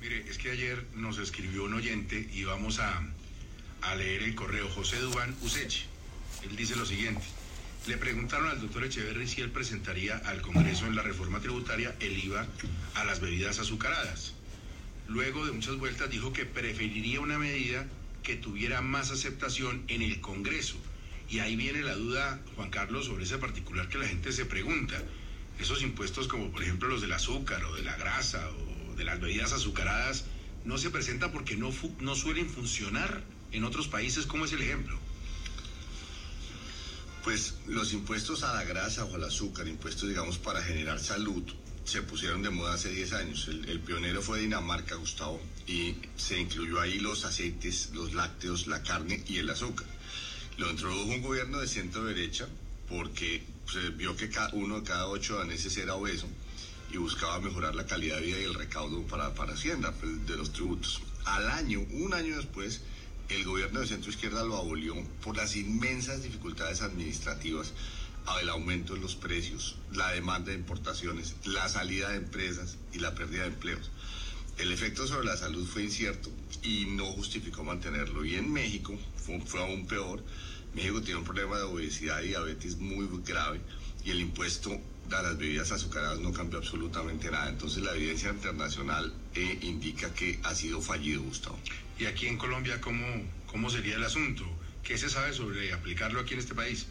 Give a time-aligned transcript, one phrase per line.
[0.00, 3.02] Mire, es que ayer nos escribió un oyente y vamos a,
[3.96, 5.84] leer el correo José Dubán Usechi.
[6.44, 7.24] Él dice lo siguiente.
[7.86, 12.22] Le preguntaron al doctor Echeverry si él presentaría al Congreso en la reforma tributaria el
[12.22, 12.46] IVA
[12.94, 14.34] a las bebidas azucaradas.
[15.08, 17.86] Luego de muchas vueltas dijo que preferiría una medida
[18.22, 20.76] que tuviera más aceptación en el Congreso.
[21.30, 25.02] Y ahí viene la duda, Juan Carlos, sobre ese particular que la gente se pregunta.
[25.58, 28.67] Esos impuestos como por ejemplo los del azúcar o de la grasa o
[28.98, 30.24] de las bebidas azucaradas
[30.64, 34.98] no se presentan porque no, no suelen funcionar en otros países, como es el ejemplo.
[37.24, 41.42] Pues los impuestos a la grasa o al azúcar, impuestos digamos para generar salud,
[41.84, 43.48] se pusieron de moda hace 10 años.
[43.48, 49.22] El, pionero fue Dinamarca, Gustavo, y se incluyó ahí los aceites, los lácteos, la carne
[49.26, 49.86] y el azúcar.
[50.58, 52.46] Lo introdujo un gobierno de centro derecha
[52.88, 56.28] porque se vio que uno de cada ocho daneses era obeso
[56.90, 60.36] y buscaba mejorar la calidad de vida y el recaudo para, para Hacienda pues, de
[60.36, 61.02] los tributos.
[61.24, 62.80] Al año, un año después,
[63.28, 67.72] el gobierno de centro izquierda lo abolió por las inmensas dificultades administrativas,
[68.42, 73.14] el aumento de los precios, la demanda de importaciones, la salida de empresas y la
[73.14, 73.90] pérdida de empleos.
[74.58, 76.30] El efecto sobre la salud fue incierto
[76.62, 78.24] y no justificó mantenerlo.
[78.24, 80.22] Y en México fue, fue aún peor.
[80.74, 83.60] México tiene un problema de obesidad y diabetes muy grave
[84.04, 84.78] y el impuesto
[85.16, 87.48] a las bebidas azucaradas no cambió absolutamente nada.
[87.48, 91.58] Entonces la evidencia internacional eh, indica que ha sido fallido, Gustavo.
[91.98, 93.04] ¿Y aquí en Colombia cómo,
[93.46, 94.44] cómo sería el asunto?
[94.82, 96.86] ¿Qué se sabe sobre aplicarlo aquí en este país?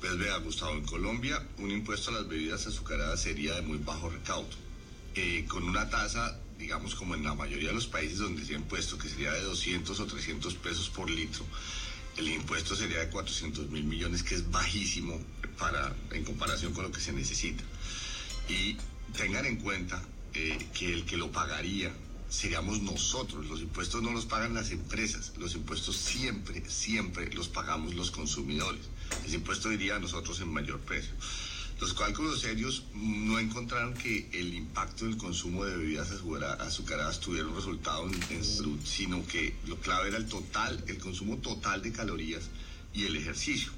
[0.00, 4.10] Pues vea, Gustavo, en Colombia un impuesto a las bebidas azucaradas sería de muy bajo
[4.10, 4.48] recaudo,
[5.14, 8.56] eh, con una tasa, digamos como en la mayoría de los países donde se ha
[8.56, 11.44] impuesto, que sería de 200 o 300 pesos por litro
[12.16, 15.20] el impuesto sería de 400 mil millones, que es bajísimo
[15.58, 17.64] para, en comparación con lo que se necesita.
[18.48, 18.76] Y
[19.16, 20.02] tengan en cuenta
[20.34, 21.92] eh, que el que lo pagaría
[22.28, 23.46] seríamos nosotros.
[23.46, 28.82] Los impuestos no los pagan las empresas, los impuestos siempre, siempre los pagamos los consumidores.
[29.24, 31.12] Ese impuesto iría a nosotros en mayor precio.
[31.80, 37.54] Los cálculos serios no encontraron que el impacto del consumo de bebidas azucaradas tuviera un
[37.54, 42.44] resultado en, salud, sino que lo clave era el total, el consumo total de calorías
[42.94, 43.72] y el ejercicio.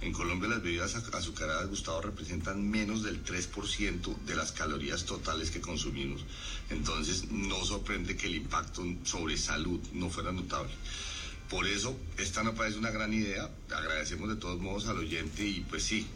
[0.00, 5.60] En Colombia las bebidas azucaradas, Gustavo, representan menos del 3% de las calorías totales que
[5.60, 6.24] consumimos.
[6.70, 10.72] Entonces no sorprende que el impacto sobre salud no fuera notable.
[11.50, 13.50] Por eso, esta no parece una gran idea.
[13.74, 16.06] Agradecemos de todos modos al oyente y pues sí,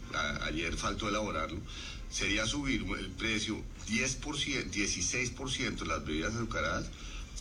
[0.43, 1.59] ayer faltó elaborarlo.
[2.09, 6.85] Sería subir el precio 10%, 16% de las bebidas azucaradas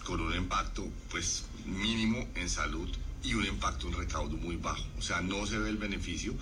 [0.05, 2.89] con un impacto pues mínimo en salud
[3.23, 4.85] y un impacto en recaudo muy bajo.
[4.99, 6.35] O sea, no se ve el beneficio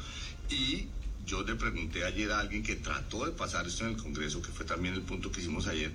[0.48, 0.86] y
[1.26, 4.50] yo le pregunté ayer a alguien que trató de pasar esto en el Congreso, que
[4.50, 5.92] fue también el punto que hicimos ayer,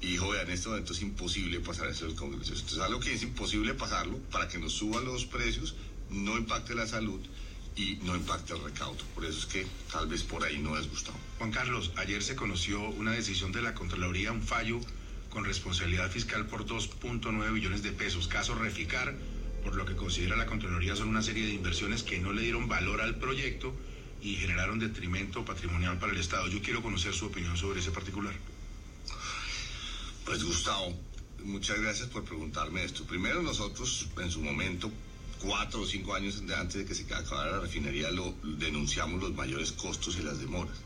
[0.00, 2.52] y dijo, en este momento es imposible pasar eso el Congreso.
[2.52, 5.74] Entonces, algo que es imposible pasarlo para que nos suban los precios,
[6.10, 7.20] no impacte la salud
[7.76, 9.02] y no impacte el recaudo.
[9.14, 11.16] Por eso es que tal vez por ahí no es gustado.
[11.38, 14.80] Juan Carlos, ayer se conoció una decisión de la Contraloría, un fallo
[15.30, 18.28] con responsabilidad fiscal por 2.9 billones de pesos.
[18.28, 19.14] Caso Reficar,
[19.66, 22.68] por lo que considera la Contraloría, son una serie de inversiones que no le dieron
[22.68, 23.74] valor al proyecto
[24.22, 26.46] y generaron detrimento patrimonial para el Estado.
[26.46, 28.32] Yo quiero conocer su opinión sobre ese particular.
[30.24, 30.96] Pues Gustavo,
[31.42, 33.04] muchas gracias por preguntarme esto.
[33.06, 34.88] Primero nosotros en su momento,
[35.40, 39.72] cuatro o cinco años antes de que se acabara la refinería, lo denunciamos los mayores
[39.72, 40.76] costos y las demoras.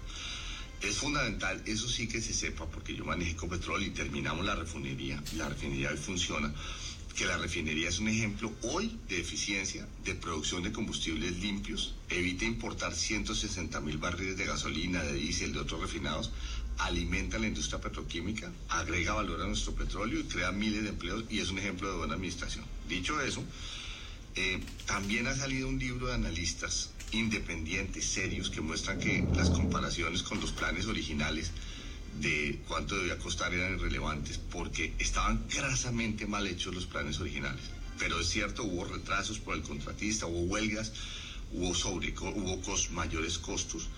[0.80, 4.54] Es fundamental, eso sí que se sepa, porque yo manejé con petróleo y terminamos la
[4.54, 6.50] refinería, la refinería funciona,
[7.20, 12.46] que la refinería es un ejemplo hoy de eficiencia, de producción de combustibles limpios, evita
[12.46, 16.30] importar 160 mil barriles de gasolina, de diésel, de otros refinados,
[16.78, 21.40] alimenta la industria petroquímica, agrega valor a nuestro petróleo y crea miles de empleos y
[21.40, 22.64] es un ejemplo de buena administración.
[22.88, 23.44] Dicho eso,
[24.36, 30.22] eh, también ha salido un libro de analistas independientes, serios, que muestran que las comparaciones
[30.22, 31.52] con los planes originales
[32.20, 37.62] de cuánto debía costar eran irrelevantes porque estaban grasamente mal hechos los planes originales.
[37.98, 40.92] Pero es cierto, hubo retrasos por el contratista, hubo huelgas,
[41.52, 42.60] hubo sobre, hubo
[42.92, 43.88] mayores costos.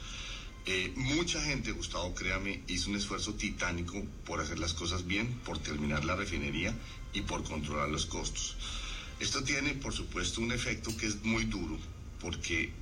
[0.65, 5.59] Eh, mucha gente, Gustavo, créame, hizo un esfuerzo titánico por hacer las cosas bien, por
[5.59, 6.73] terminar la refinería
[7.13, 8.57] y por controlar los costos.
[9.19, 11.79] Esto tiene, por supuesto, un efecto que es muy duro,
[12.21, 12.73] porque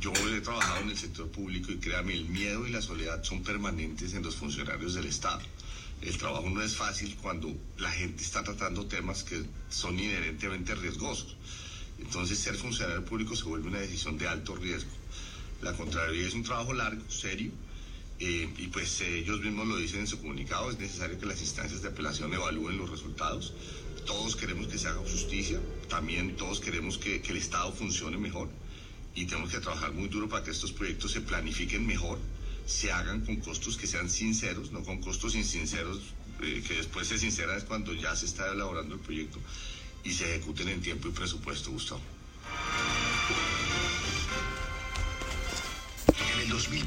[0.00, 3.42] yo he trabajado en el sector público y créame, el miedo y la soledad son
[3.42, 5.40] permanentes en los funcionarios del Estado.
[6.02, 11.36] El trabajo no es fácil cuando la gente está tratando temas que son inherentemente riesgosos.
[11.98, 14.90] Entonces, ser funcionario público se vuelve una decisión de alto riesgo.
[15.62, 17.50] La Contraloría es un trabajo largo, serio,
[18.20, 21.82] Eh, y pues ellos mismos lo dicen en su comunicado, es necesario que las instancias
[21.82, 23.54] de apelación evalúen los resultados.
[24.06, 28.48] Todos queremos que se haga justicia, también todos queremos que, que el Estado funcione mejor
[29.18, 32.20] y tenemos que trabajar muy duro para que estos proyectos se planifiquen mejor,
[32.66, 35.98] se hagan con costos que sean sinceros, no con costos insinceros
[36.40, 39.40] eh, que después se sinceran es cuando ya se está elaborando el proyecto
[40.04, 42.00] y se ejecuten en tiempo y presupuesto, Gustavo.
[46.34, 46.86] En el 2020.